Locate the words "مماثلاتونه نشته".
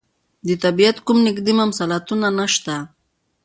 1.59-2.75